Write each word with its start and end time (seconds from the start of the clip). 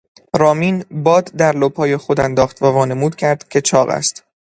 رامین 0.35 0.85
باد 0.91 1.31
در 1.37 1.55
لپهای 1.57 1.97
خود 1.97 2.19
انداخت 2.19 2.61
و 2.61 2.65
وانمود 2.65 3.15
کرد 3.15 3.49
که 3.49 3.61
چاق 3.61 3.89
است. 3.89 4.23